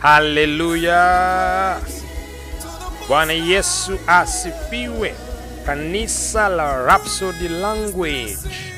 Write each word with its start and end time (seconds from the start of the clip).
Haleluya! 0.00 1.76
Bwana 3.08 3.32
Yesu 3.32 3.98
asifiwe. 4.06 5.14
Kanisa 5.66 6.48
la 6.48 6.82
Rhapsody 6.86 7.48
Language 7.48 8.36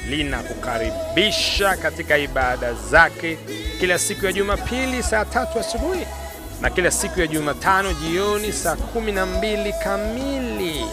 linakukaribisha 0.09 1.77
katika 1.77 2.19
ibada 2.19 2.73
zake 2.75 3.39
kila 3.81 3.99
siku 3.99 4.27
ya 4.27 4.32
Jumapili 4.32 5.03
saa 5.03 5.25
tatu 5.25 5.59
asubuhi 5.59 6.07
na 6.61 6.71
kila 6.71 6.91
siku 6.91 7.21
ya 7.21 7.27
Jumatano 7.27 7.93
jioni 7.93 8.53
saa 8.53 8.77
kumi 8.77 9.13
na 9.13 9.27
mbili 9.27 9.73
kamili 9.85 10.85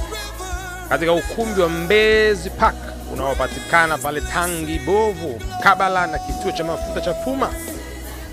katika 0.90 1.14
ukumbi 1.14 1.62
wa 1.62 1.70
Mbezi 1.70 2.50
Park 2.50 2.76
unaopatikana 3.14 3.98
pale 3.98 4.22
Tangi 4.22 4.80
Bovu, 4.80 5.42
kabala 5.64 6.08
na 6.08 6.20
kituo 6.20 6.52
cha 6.52 6.64
mafuta 6.64 7.02
cha 7.02 7.14
Puma. 7.14 7.50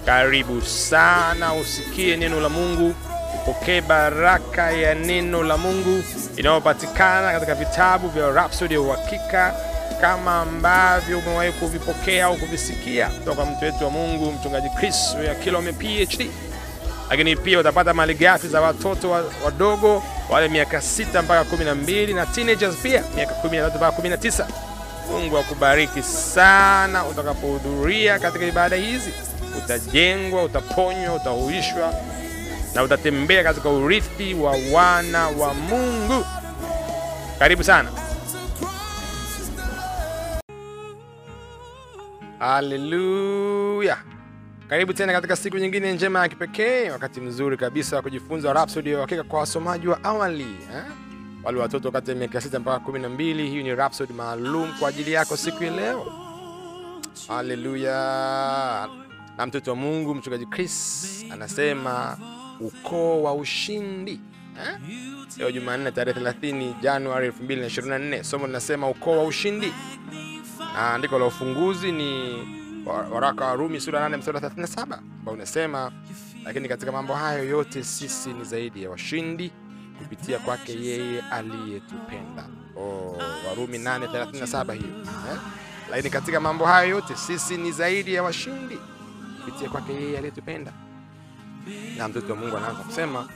Karibu 0.06 0.62
sana 0.62 1.54
usikie 1.54 2.16
neno 2.16 2.40
la 2.40 2.48
Mungu, 2.48 2.94
upokee 3.34 3.80
baraka 3.80 4.70
ya 4.70 4.94
neno 4.94 5.42
la 5.42 5.56
Mungu 5.56 6.02
inayopatikana 6.36 7.32
katika 7.32 7.54
vitabu 7.54 8.08
vya 8.08 8.30
Rhapsody 8.30 8.74
ya 8.74 8.80
Uhakika, 8.80 9.54
kama 10.00 10.40
ambavyo 10.40 11.18
umewahi 11.18 11.52
kuvipokea 11.52 12.26
au 12.26 12.36
kuvisikia 12.36 13.06
kutoka 13.08 13.44
mtu 13.44 13.64
wetu 13.64 13.84
wa 13.84 13.90
Mungu 13.90 14.32
mchungaji 14.32 14.68
Chris 14.70 15.16
ya 15.26 15.34
Kilome 15.34 15.72
PhD. 15.72 16.30
Lakini 17.10 17.36
pia 17.36 17.58
utapata 17.60 17.94
malighafi 17.94 18.48
za 18.48 18.60
watoto 18.60 19.10
wa- 19.10 19.24
wadogo 19.44 20.02
wale 20.30 20.48
miaka 20.48 20.80
sita 20.80 21.22
mpaka 21.22 21.44
kumi 21.44 21.64
na 21.64 21.74
mbili 21.74 22.14
pia 22.72 23.02
miaka 23.16 23.34
kumi 23.34 23.56
na 23.56 23.62
tatu 23.64 23.76
mpaka 23.76 23.92
kumi 23.96 24.08
na 24.08 24.16
tisa. 24.16 24.46
Mungu 25.10 25.38
akubariki 25.38 26.02
sana 26.02 27.06
utakapohudhuria 27.06 28.18
katika 28.18 28.44
ibada 28.46 28.76
hizi. 28.76 29.10
Utajengwa, 29.64 30.44
utaponywa, 30.44 31.14
utahuishwa 31.14 31.94
na 32.74 32.82
utatembea 32.82 33.42
katika 33.44 33.68
urithi 33.70 34.34
wa 34.34 34.56
wana 34.72 35.28
wa 35.28 35.54
Mungu. 35.54 36.24
Karibu 37.38 37.64
sana. 37.64 37.90
Haleluya! 42.38 43.96
Karibu 44.68 44.92
tena 44.92 45.12
katika 45.12 45.36
siku 45.36 45.58
nyingine 45.58 45.92
njema 45.92 46.20
ya 46.20 46.28
kipekee, 46.28 46.90
wakati 46.90 47.20
mzuri 47.20 47.56
kabisa 47.56 47.96
wa 47.96 48.02
kujifunza 48.02 48.52
Rhapsody 48.52 48.90
ya 48.90 48.98
Uhakika 48.98 49.22
kwa 49.22 49.40
wasomaji 49.40 49.88
wa 49.88 50.04
awali 50.04 50.42
eh? 50.74 50.82
wale 51.44 51.58
watoto 51.60 51.92
kati 51.92 52.10
ya 52.10 52.16
miaka 52.16 52.40
sita 52.40 52.58
mpaka 52.58 52.78
kumi 52.80 52.98
na 52.98 53.08
mbili. 53.08 53.50
Hii 53.50 53.62
ni 53.62 53.74
Rhapsody 53.74 54.12
maalum 54.12 54.72
kwa 54.78 54.88
ajili 54.88 55.12
yako 55.12 55.36
siku 55.36 55.64
ya 55.64 55.70
leo. 55.70 56.06
Haleluya! 57.28 58.88
Na 59.36 59.46
mtoto 59.46 59.70
wa 59.70 59.76
Mungu 59.76 60.14
mchungaji 60.14 60.46
Chris 60.46 61.06
anasema 61.30 62.18
ukoo 62.60 63.22
wa 63.22 63.34
ushindi 63.34 64.20
eh? 64.60 64.78
Leo 65.36 65.50
Jumanne 65.50 65.92
tarehe 65.92 66.20
30 66.20 66.80
Januari 66.80 67.28
2024, 67.30 68.22
somo 68.22 68.46
linasema 68.46 68.88
ukoo 68.88 69.18
wa 69.18 69.24
ushindi 69.24 69.72
na 70.74 70.94
andiko 70.94 71.18
la 71.18 71.24
ufunguzi 71.26 71.92
ni 71.92 72.34
wa- 72.86 72.94
waraka 73.08 73.44
wa 73.44 73.54
Rumi 73.54 73.80
sura 73.80 74.08
8 74.08 74.16
mstari 74.18 74.36
wa 74.36 74.42
37 74.50 74.98
ambao 75.18 75.34
unasema, 75.34 75.92
lakini 76.44 76.68
katika 76.68 76.92
mambo 76.92 77.14
hayo 77.14 77.44
yote 77.44 77.84
sisi 77.84 78.32
ni 78.32 78.44
zaidi 78.44 78.82
ya 78.82 78.90
washindi 78.90 79.52
kupitia 79.98 80.38
kwake 80.38 80.72
yeye 80.72 81.20
aliyetupenda. 81.30 82.44
Oh, 82.76 83.16
Warumi 83.48 83.78
8:37 83.78 84.72
hiyo 84.72 84.88
eh? 85.32 85.38
Lakini 85.90 86.10
katika 86.10 86.40
mambo 86.40 86.64
hayo 86.64 86.88
yote 86.88 87.16
sisi 87.16 87.56
ni 87.56 87.72
zaidi 87.72 88.14
ya 88.14 88.22
washindi 88.22 88.78
kupitia 89.46 89.68
kwake 89.70 89.92
yeye 89.94 90.18
aliyetupenda. 90.18 90.72
Na 91.96 92.08
mtoto 92.08 92.32
wa 92.32 92.38
Mungu 92.38 92.56
anaanza 92.56 92.82
kusema 92.82 93.28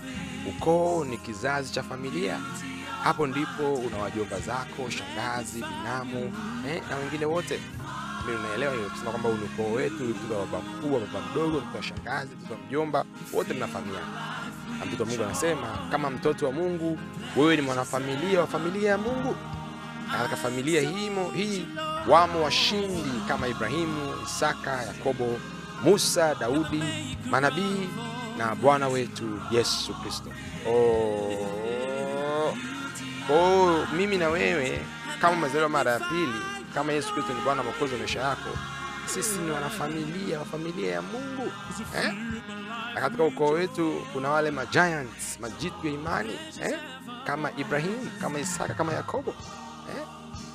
ukoo 0.49 1.05
ni 1.05 1.17
kizazi 1.19 1.73
cha 1.73 1.83
familia. 1.83 2.41
Hapo 3.05 3.27
ndipo 3.27 3.75
una 3.75 3.97
wajomba 3.99 4.41
zako, 4.41 4.91
shangazi, 4.91 5.59
binamu 5.65 6.33
eh, 6.69 6.83
na 6.91 6.97
wengine 6.97 7.25
wote. 7.27 7.61
Mimi 8.27 8.39
unaelewa 8.39 8.75
hiyo 8.75 8.89
kusema 8.91 9.11
kwamba 9.11 9.29
ukoo 9.29 9.73
wetu, 9.73 10.05
mtoto 10.05 10.35
wa 10.41 10.47
baba 10.47 10.59
mkubwa, 10.65 11.01
baba 11.01 11.21
mdogo, 11.33 11.59
mtoto 11.61 11.77
wa 11.77 11.83
shangazi, 11.83 12.35
mtoto 12.37 12.55
wa 12.55 12.61
mjomba, 12.69 13.05
wote 13.33 13.55
mnafahamiana. 13.55 14.07
Na 14.79 14.87
mtoto 14.87 15.03
wa 15.03 15.09
Mungu 15.09 15.25
anasema 15.25 15.67
kama 15.91 16.11
mtoto 16.11 16.47
wa 16.47 16.53
Mungu, 16.53 16.99
wewe 17.37 17.57
ni 17.57 17.63
mwanafamilia 17.63 18.41
wa 18.41 18.47
familia 18.47 18.91
ya 18.91 18.99
Mungu. 18.99 19.37
Katika 20.19 20.37
familia 20.37 20.81
himo, 20.81 21.31
hii 21.31 21.67
wamo 22.09 22.43
washindi 22.45 23.11
kama 23.29 23.49
Ibrahimu, 23.49 24.15
Isaka, 24.27 24.83
Yakobo, 24.83 25.39
Musa, 25.85 26.35
Daudi, 26.35 26.83
manabii 27.31 27.89
na 28.39 28.55
Bwana 28.55 28.89
wetu 28.89 29.41
Yesu 29.51 29.95
Kristo. 29.95 30.31
Oh. 30.69 31.47
Oh, 33.33 33.87
mimi 33.97 34.19
na 34.19 34.29
wewe 34.29 34.81
kama 35.21 35.37
umezaliwa 35.37 35.69
mara 35.69 35.93
ya 35.93 36.01
pili, 36.01 36.41
kama 36.75 36.93
Yesu 36.93 37.13
Kristo 37.15 37.33
ni 37.35 37.41
Bwana 37.41 37.63
Mwokozi 37.63 37.93
wa 37.93 37.99
maisha 37.99 38.21
yako, 38.21 38.49
sisi 39.07 39.39
ni 39.39 39.51
wanafamilia 39.51 40.39
wa 40.39 40.45
familia 40.45 40.93
ya 40.93 41.03
Mungu 41.03 41.53
eh? 41.97 42.15
Katika 42.95 43.25
ukoo 43.25 43.51
wetu 43.51 44.03
kuna 44.13 44.29
wale 44.31 44.51
ma 44.51 44.67
giants, 44.67 45.41
majitu 45.41 45.87
ya 45.87 45.93
imani 45.93 46.33
eh? 46.63 46.79
kama 47.25 47.51
Ibrahimu, 47.57 48.11
kama 48.21 48.39
Isaka, 48.39 48.75
kama 48.75 48.93
Yakobo 48.93 49.31
eh? 49.91 50.05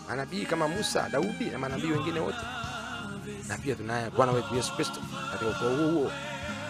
manabii 0.09 0.46
kama 0.46 0.68
Musa, 0.68 1.09
Daudi 1.09 1.46
na 1.46 1.58
manabii 1.59 1.91
wengine 1.91 2.19
wote, 2.19 2.38
na 3.48 3.58
pia 3.58 3.76
tunaye 3.76 4.10
Bwana 4.10 4.32
wetu 4.32 4.56
Yesu 4.56 4.76
Kristo 4.76 5.00
katika 5.32 5.50
ukoo 5.52 5.76
huo. 5.76 6.12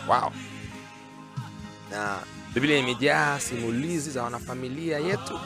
Wow. 0.08 0.32
Na 1.92 2.18
Biblia 2.54 2.78
imejaa 2.78 3.40
simulizi 3.40 4.12
za 4.12 4.24
wanafamilia 4.24 5.00
yetu 5.00 5.40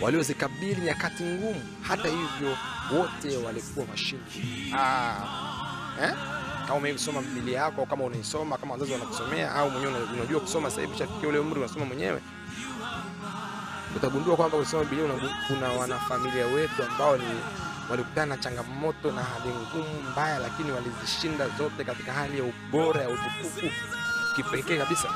waliozikabili 0.00 0.80
nyakati 0.80 1.22
ngumu, 1.24 1.62
hata 1.82 2.08
hivyo 2.08 2.56
wote 2.92 3.36
walikuwa 3.36 3.86
washindi. 3.90 4.72
Ah, 4.78 5.14
eh? 6.02 6.14
Kama 6.66 6.74
umeisoma 6.74 7.22
Biblia 7.22 7.58
yako 7.60 7.86
kama 7.86 8.04
unaisoma 8.04 8.58
kama 8.58 8.72
wazazi 8.72 8.92
wanakusomea 8.92 9.54
au 9.54 9.70
mwenyewe 9.70 9.92
unajua 10.14 10.40
kusoma 10.40 10.70
sasa 10.70 10.80
hivi 10.82 10.98
shafikia 10.98 11.28
ule 11.28 11.38
umri 11.38 11.58
unasoma 11.60 11.84
mwenyewe, 11.84 12.20
utagundua 13.96 14.36
kwamba 14.36 14.58
kusoma 14.58 14.84
Biblia 14.84 15.08
kuna 15.46 15.68
wanafamilia 15.68 16.46
wetu 16.46 16.82
ambao 16.82 17.16
ni 17.16 17.24
walikutana 17.90 18.26
na 18.26 18.42
changamoto 18.42 19.12
na 19.12 19.22
hali 19.22 19.48
ngumu 19.48 20.02
mbaya, 20.12 20.38
lakini 20.38 20.70
walizishinda 20.72 21.48
zote 21.48 21.84
katika 21.84 22.12
hali 22.12 22.38
ya 22.38 22.44
ubora 22.44 23.02
ya 23.02 23.08
utukufu 23.08 23.66
kipekee 24.36 24.76
kabisa. 24.78 25.08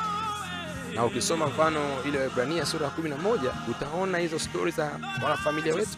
Na 0.95 1.05
ukisoma 1.05 1.47
mfano 1.47 1.81
ile 2.05 2.19
Waebrania 2.19 2.67
sura 2.67 2.87
ya 2.87 2.93
11 2.93 3.53
utaona 3.71 4.19
hizo 4.19 4.39
stori 4.39 4.71
za 4.71 4.91
wanafamilia 5.23 5.75
wetu, 5.75 5.91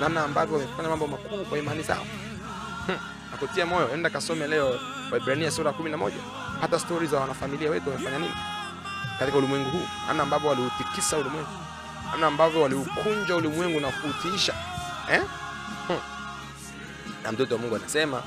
namna 0.00 0.24
ambavyo 0.24 0.58
wamefanya 0.58 0.88
mambo 0.88 1.06
makuu 1.06 1.44
kwa 1.44 1.58
imani 1.58 1.82
zao. 1.82 2.06
Hmm, 2.86 2.96
nakutia 3.30 3.66
moyo, 3.66 3.90
enda 3.94 4.10
kasome 4.10 4.46
leo 4.46 4.78
Waebrania 5.12 5.50
sura 5.50 5.70
ya 5.70 5.76
11, 5.78 6.10
hata 6.60 6.78
stori 6.78 7.06
za 7.06 7.20
wanafamilia 7.20 7.70
wetu 7.70 7.90
wamefanya 7.90 8.18
nini? 8.18 8.34
Katika 9.18 9.38
ulimwengu 9.38 9.70
huu, 9.70 9.86
namna 10.06 10.22
ambavyo 10.22 10.50
waliutikisa 10.50 11.18
ulimwengu, 11.18 11.48
namna 12.10 12.26
ambavyo 12.26 12.62
waliukunja 12.62 13.36
ulimwengu 13.36 13.80
na 13.80 13.88
kuutiisha 13.90 14.54
eh? 15.10 15.22
hmm. 15.88 15.98
Na 17.24 17.32
mtoto 17.32 17.54
wa 17.54 17.60
Mungu 17.60 17.76
anasema, 17.76 18.22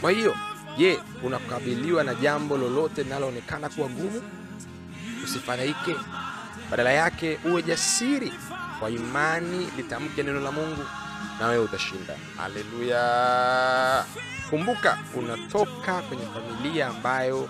kwa 0.00 0.10
hiyo 0.10 0.34
je, 0.78 0.98
unakabiliwa 1.22 2.04
na 2.04 2.14
jambo 2.14 2.56
lolote 2.56 3.02
linaloonekana 3.02 3.68
kuwa 3.68 3.88
gumu? 3.88 4.22
Usifadhaike, 5.24 5.96
badala 6.70 6.92
yake 6.92 7.38
uwe 7.44 7.62
jasiri, 7.62 8.32
kwa 8.80 8.90
imani 8.90 9.68
litamke 9.76 10.22
neno 10.22 10.40
la 10.40 10.52
Mungu 10.52 10.84
na 11.40 11.46
wewe 11.46 11.64
utashinda. 11.64 12.14
Haleluya! 12.36 14.04
Kumbuka, 14.50 14.98
unatoka 15.16 16.02
kwenye 16.02 16.24
familia 16.26 16.86
ambayo 16.88 17.48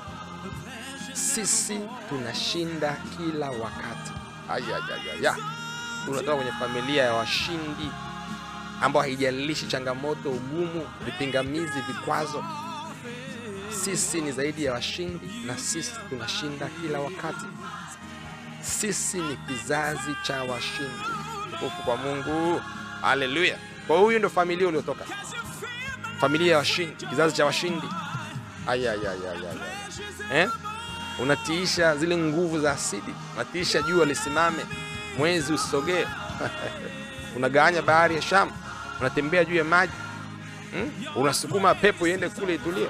sisi 1.12 1.80
tunashinda 2.08 2.96
kila 3.16 3.50
wakati. 3.50 4.12
Ayayaya, 4.48 5.36
unatoka 6.08 6.36
kwenye 6.36 6.52
familia 6.52 7.02
ya 7.04 7.12
washindi 7.14 7.90
ambao 8.82 9.02
haijalishi 9.02 9.66
changamoto, 9.66 10.30
ugumu, 10.30 10.86
vipingamizi, 11.04 11.80
vikwazo 11.86 12.44
sisi 13.84 14.20
ni 14.20 14.32
zaidi 14.32 14.64
ya 14.64 14.72
washindi 14.72 15.30
na 15.46 15.58
sisi 15.58 15.92
tunashinda 16.08 16.66
kila 16.82 17.00
wakati. 17.00 17.44
Sisi 18.60 19.16
ni 19.18 19.36
kizazi 19.36 20.16
cha 20.22 20.42
washindi. 20.42 21.04
Tukufu 21.50 21.82
kwa 21.82 21.96
Mungu, 21.96 22.60
haleluya! 23.00 23.58
Kwa 23.86 23.98
huyu 23.98 24.18
ndo 24.18 24.30
familia 24.30 24.68
uliotoka, 24.68 25.04
familia 26.20 26.52
ya 26.52 26.58
washindi, 26.58 27.06
kizazi 27.06 27.34
cha 27.36 27.44
washindi. 27.44 27.86
Eh? 30.32 30.48
Unatiisha 31.18 31.96
zile 31.96 32.16
nguvu 32.16 32.60
za 32.60 32.72
asidi, 32.72 33.14
unatiisha 33.34 33.82
jua 33.82 34.04
lisimame, 34.06 34.64
mwezi 35.18 35.52
usogee 35.52 36.06
unagawanya 37.36 37.82
bahari 37.82 38.14
ya 38.14 38.22
Shamu, 38.22 38.52
unatembea 39.02 39.44
juu 39.44 39.54
ya 39.56 39.64
maji 39.64 39.92
hmm? 40.72 40.90
unasukuma 41.16 41.74
pepo 41.74 42.06
iende 42.08 42.28
kule 42.28 42.54
itulie 42.54 42.88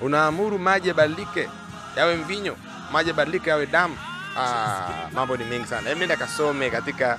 unaamuru 0.00 0.58
maji 0.58 0.88
yabadilike 0.88 1.48
yawe 1.96 2.16
mvinyo, 2.16 2.56
maji 2.92 3.08
yabadilike 3.10 3.50
yawe 3.50 3.66
damu. 3.66 3.96
Ah, 4.38 4.88
mambo 5.12 5.36
ni 5.36 5.44
mengi 5.44 5.66
sana. 5.66 5.94
Nenda 5.94 6.16
kasome 6.16 6.70
katika 6.70 7.18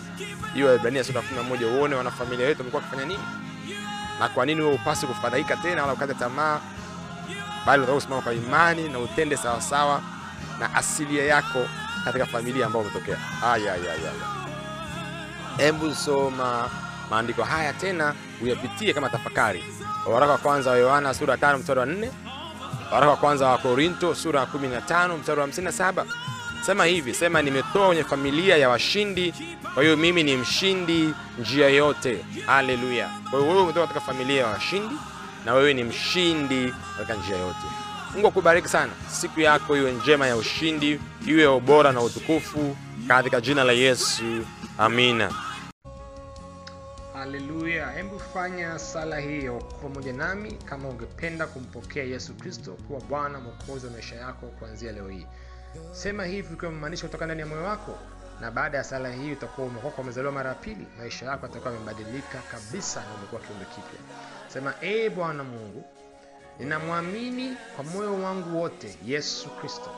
hiyo 0.54 0.68
Waebrania 0.68 1.04
sura 1.04 1.22
11 1.22 1.66
uone 1.66 1.96
wanafamilia 1.96 2.48
wetu 2.48 2.60
wamekuwa 2.60 2.82
wakifanya 2.84 3.06
nini 3.08 3.24
na 4.20 4.30
kwa 4.30 4.46
nini 4.46 4.62
wewe 4.62 4.74
upasi 4.74 5.08
kufadhaika 5.08 5.56
tena 5.58 5.82
wala 5.82 5.94
ukate 5.94 6.14
tamaa, 6.14 6.60
bali 7.66 7.86
kusimama 7.86 8.22
kwa 8.22 8.34
imani 8.34 8.90
na 8.90 9.00
utende 9.00 9.38
sawasawa 9.38 10.02
na 10.60 10.76
asilia 10.76 11.26
yako 11.26 11.66
katika 12.06 12.26
familia 12.26 12.66
ambayo 12.66 12.86
umetokea. 12.86 13.18
Aya, 13.44 13.74
aya. 13.74 14.12
Hebu 15.58 15.96
soma 15.96 16.70
maandiko 17.12 17.44
haya 17.44 17.74
tena 17.74 18.16
uyapitie 18.42 18.94
kama 18.94 19.10
tafakari. 19.10 19.64
Waraka 20.08 20.32
wa 20.32 20.38
kwanza 20.38 20.70
wa 20.72 20.78
Yohana 20.78 21.14
sura 21.14 21.34
ya 21.34 21.40
5 21.40 21.58
mstari 21.58 21.80
wa 21.80 21.86
4, 21.86 22.10
waraka 22.92 23.10
wa 23.12 23.18
kwanza 23.18 23.48
wa 23.48 23.58
Korinto 23.58 24.16
sura 24.16 24.40
ya 24.40 24.46
15 24.46 25.18
mstari 25.18 25.40
wa 25.42 25.48
57. 25.48 26.06
Sema 26.66 26.86
hivi, 26.86 27.14
sema 27.14 27.42
nimetoa 27.42 27.88
kwenye 27.88 28.04
familia 28.04 28.58
ya 28.58 28.70
washindi, 28.70 29.34
kwa 29.74 29.84
hiyo 29.84 29.98
mimi 29.98 30.24
ni 30.24 30.38
mshindi 30.38 31.14
njia 31.40 31.70
yote. 31.70 32.26
Haleluya! 32.46 33.10
Kwa 33.30 33.40
hiyo 33.40 33.52
wewe 33.52 33.64
umetoka 33.64 33.88
katika 33.88 34.06
familia 34.06 34.42
ya 34.42 34.48
washindi 34.48 34.96
na 35.46 35.54
wewe 35.54 35.74
ni 35.74 35.84
mshindi 35.84 36.74
katika 36.98 37.14
njia 37.14 37.38
yote. 37.38 37.66
Mungu 38.14 38.28
akubariki 38.28 38.68
sana, 38.68 38.92
siku 39.08 39.40
yako 39.42 39.78
iwe 39.78 39.92
njema 39.92 40.28
ya 40.28 40.36
ushindi, 40.36 41.00
iwe 41.28 41.44
ya 41.44 41.52
ubora 41.52 41.92
na 41.92 42.02
utukufu 42.02 42.76
katika 43.08 43.42
jina 43.42 43.64
la 43.64 43.72
Yesu, 43.74 44.24
amina. 44.78 45.32
Haleluya! 47.22 47.92
Hebu 47.92 48.20
fanya 48.20 48.80
sala 48.80 49.18
hiyo 49.20 49.58
pamoja 49.82 50.14
nami 50.14 50.52
kama 50.52 50.90
ungependa 50.90 51.48
kumpokea 51.48 52.04
Yesu 52.04 52.34
Kristo 52.34 52.72
kuwa 52.88 53.02
Bwana 53.02 53.40
Mwokozi 53.40 53.86
wa 53.86 53.92
maisha 53.92 54.16
yako 54.16 54.46
kuanzia 54.48 54.92
leo 54.92 55.08
hii. 55.10 55.28
Sema 55.92 56.26
hivi 56.26 56.54
ukiwa 56.54 56.72
umemaanisha 56.72 57.06
kutoka 57.08 57.26
ndani 57.26 57.42
ya 57.42 57.48
moyo 57.48 57.64
wako, 57.64 57.98
na 58.40 58.52
baada 58.52 58.78
ya 58.78 58.84
sala 58.84 59.12
hii 59.12 59.32
utakuwa 59.32 59.68
umekoka, 59.68 60.02
umezaliwa 60.02 60.34
mara 60.34 60.50
ya 60.50 60.56
pili, 60.56 60.88
maisha 61.00 61.26
yako 61.26 61.46
yatakuwa 61.46 61.74
yamebadilika 61.74 62.38
kabisa 62.52 63.00
na 63.02 63.14
umekuwa 63.18 63.42
kiumbe 63.42 63.66
kipya. 63.66 64.00
Sema, 64.48 64.74
ee 64.82 65.10
Bwana 65.10 65.44
Mungu, 65.44 65.84
ninamwamini 66.60 67.58
kwa 67.76 67.84
moyo 67.84 68.14
wangu 68.24 68.60
wote 68.62 68.98
Yesu 69.06 69.50
Kristo 69.50 69.90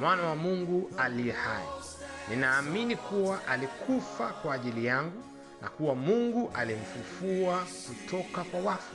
mwana 0.00 0.22
wa 0.22 0.36
Mungu 0.36 0.90
aliye 0.98 1.32
hai. 1.32 1.66
Ninaamini 2.30 2.96
kuwa 2.96 3.46
alikufa 3.48 4.28
kwa 4.28 4.54
ajili 4.54 4.84
yangu 4.86 5.22
na 5.62 5.68
kuwa 5.68 5.94
Mungu 5.94 6.50
alimfufua 6.54 7.62
kutoka 7.86 8.44
kwa 8.44 8.60
wafu. 8.60 8.94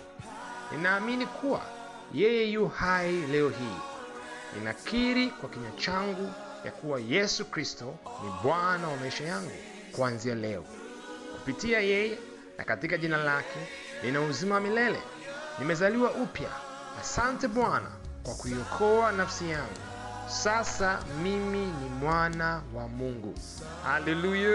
Ninaamini 0.72 1.26
kuwa 1.26 1.62
yeye 2.14 2.52
yu 2.52 2.68
hai 2.68 3.12
leo 3.12 3.50
hii. 3.50 3.78
Ninakiri 4.60 5.28
kwa 5.28 5.50
kinywa 5.50 5.72
changu 5.72 6.32
ya 6.66 6.72
kuwa 6.72 7.00
Yesu 7.00 7.46
Kristo 7.46 7.96
ni 8.24 8.32
Bwana 8.44 8.88
wa 8.88 8.98
maisha 8.98 9.24
yangu 9.24 9.52
kuanzia 9.92 10.36
leo. 10.36 10.64
Kupitia 11.34 11.80
yeye 11.80 12.18
na 12.58 12.64
katika 12.64 12.98
jina 12.98 13.18
lake 13.18 13.60
nina 14.04 14.22
uzima 14.22 14.56
wa 14.56 14.62
milele. 14.62 15.00
Nimezaliwa 15.60 16.12
upya. 16.12 16.50
Asante 17.02 17.48
Bwana 17.48 17.92
kwa 18.24 18.34
kuiokoa 18.36 19.12
nafsi 19.12 19.50
yangu. 19.50 19.82
Sasa 20.28 21.00
mimi 21.24 21.60
ni 21.66 21.90
mwana 21.90 22.62
wa 22.76 22.88
Mungu. 22.88 23.34
Haleluya! 23.84 24.50